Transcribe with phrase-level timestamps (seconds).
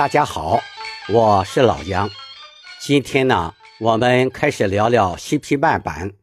[0.00, 0.62] 大家好，
[1.10, 2.08] 我是老杨。
[2.80, 6.14] 今天呢，我们开始聊聊西皮慢板，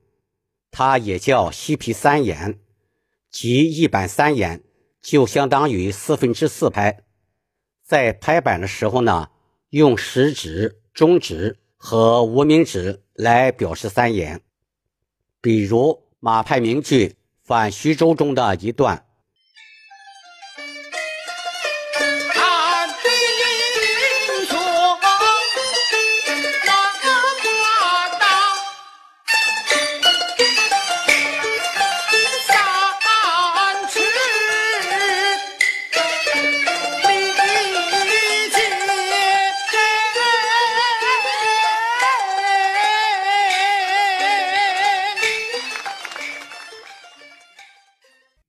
[0.72, 2.58] 它也叫西皮三言，
[3.30, 4.64] 即一板三眼，
[5.00, 7.04] 就相当于四分之四拍。
[7.84, 9.30] 在拍板的时候呢，
[9.70, 14.42] 用食指、中指和无名指来表示三言。
[15.40, 17.10] 比如马派名剧
[17.44, 19.07] 《反徐州》中的一段。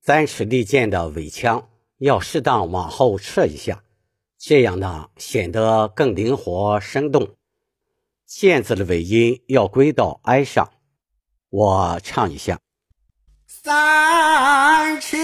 [0.08, 3.82] 三尺利剑的尾腔要适当往后撤一下，
[4.38, 7.36] 这样呢显得更灵活生动。
[8.24, 10.72] 剑字的尾音要归到哀上。
[11.50, 12.58] 我唱一下：
[13.46, 15.18] 三尺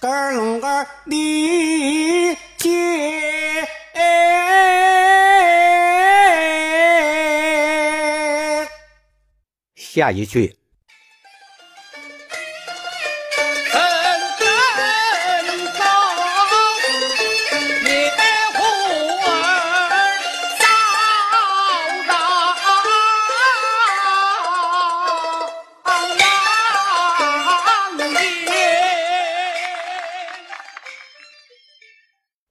[0.00, 3.68] 更个利剑，
[9.74, 10.56] 下一句。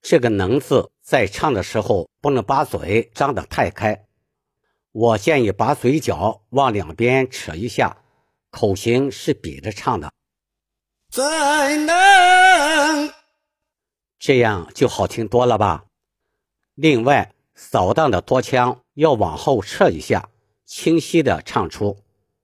[0.07, 4.05] 这个“能”字在唱的时候不能把嘴张得太开，
[4.91, 7.97] 我建议把嘴角往两边扯一下，
[8.51, 10.11] 口型是瘪着唱的。
[11.09, 11.23] 怎
[11.87, 13.11] 能？
[14.19, 15.85] 这样就好听多了吧？
[16.75, 20.29] 另外，扫荡的多腔要往后撤一下，
[20.65, 21.97] 清晰的唱出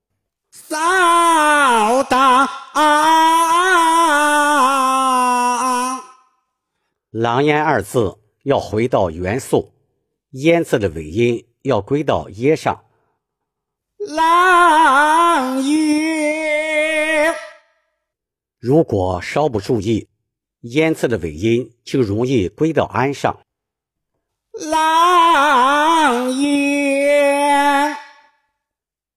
[0.49, 2.49] “扫荡”。
[7.11, 9.73] 狼烟二字要回到元素，
[10.29, 12.85] 烟字的尾音要归到耶上。
[13.97, 17.35] 狼烟，
[18.57, 20.07] 如果稍不注意，
[20.61, 23.41] 烟字的尾音就容易归到安上。
[24.53, 27.93] 狼烟，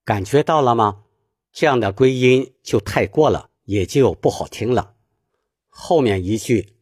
[0.05, 1.05] 感觉到了吗？
[1.53, 4.95] 这样的归音就太过了，也就不好听了。
[5.69, 6.74] 后面一句。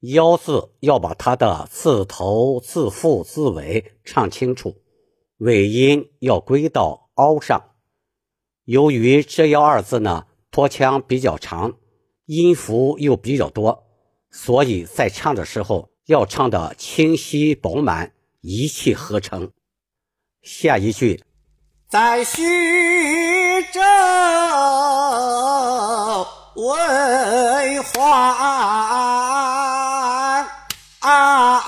[0.00, 4.76] 腰字要把它的字头、字腹、字尾唱清楚，
[5.36, 7.62] 尾音要归到凹上。
[8.64, 11.74] 由于这腰二字呢，拖腔比较长，
[12.24, 13.84] 音符又比较多，
[14.30, 19.50] 所以在唱的时候要唱的清晰饱满，一气呵成。
[20.40, 21.22] 下一句，
[21.90, 22.40] 在徐
[23.70, 23.80] 州
[26.56, 28.89] 为花。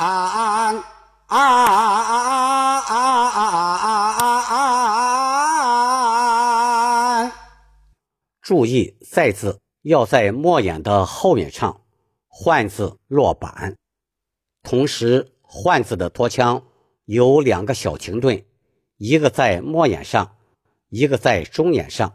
[0.03, 0.83] 啊啊
[1.27, 1.39] 啊啊
[2.83, 2.99] 啊啊
[3.31, 3.39] 啊
[3.79, 4.57] 啊啊啊
[6.01, 7.33] 啊啊！
[8.41, 11.83] 注意，在字要在末眼的后面唱，
[12.27, 13.77] 换字落板。
[14.65, 16.65] 同时，换字的拖腔
[17.05, 18.45] 有两个小停顿，
[18.97, 20.35] 一个在末眼上，
[20.89, 22.13] 一个在中眼上。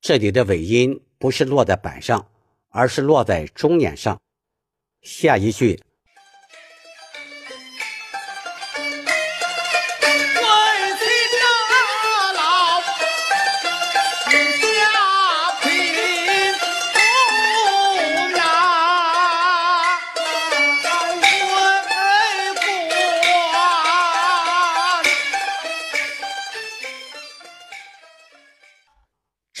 [0.00, 2.28] 这里的尾音不是落在板上，
[2.68, 4.20] 而是落在中眼上。
[5.02, 5.82] 下一句。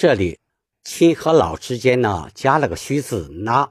[0.00, 0.38] 这里
[0.82, 3.70] “亲”和“老”之间呢，加了个虚字“那”。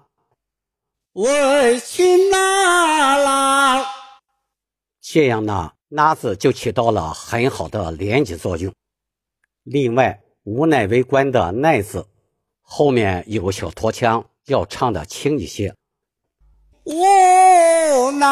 [1.13, 3.83] 为亲那郎，
[5.01, 8.71] 这样呢，那字就起到了很好的连接作用。
[9.63, 12.05] 另外，无奈为官的奈字
[12.61, 15.73] 后面有个小拖腔，要唱的轻一些。
[16.83, 18.27] 无奈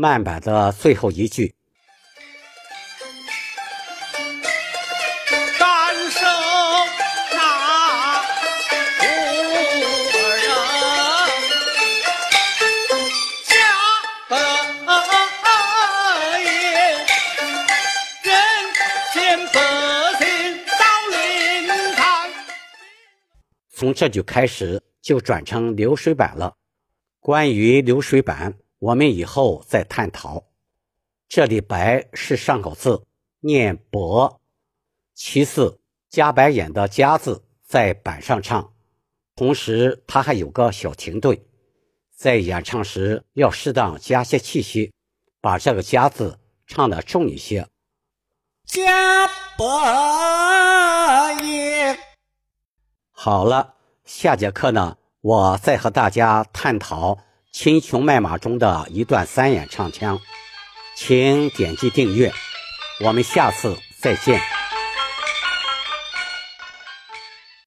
[0.00, 1.54] 慢板的最后一句。
[23.68, 26.56] 从这就开始就转成流水板了。
[27.20, 30.44] 关于流水板，我们以后再探讨。
[31.28, 33.06] 这里“白”是上口字，
[33.40, 34.40] 念“伯”。
[35.14, 35.78] 其次，
[36.08, 38.72] 加白眼的“加”字在板上唱，
[39.36, 41.38] 同时它还有个小停顿，
[42.16, 44.92] 在演唱时要适当加些气息，
[45.42, 47.68] 把这个“加”字唱得重一些。
[48.64, 49.26] 加
[49.58, 51.98] 白眼。
[53.10, 53.74] 好了，
[54.04, 57.14] 下节课呢，我再和大家探讨
[57.52, 60.20] 《秦琼卖马》中的一段三眼唱腔，
[60.96, 62.32] 请点击订阅，
[63.00, 64.40] 我们下次再见。